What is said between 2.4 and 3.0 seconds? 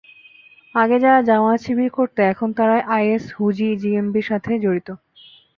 তারাই